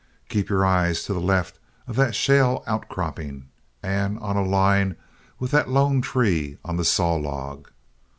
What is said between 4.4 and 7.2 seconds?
line with that lone tree on the Saw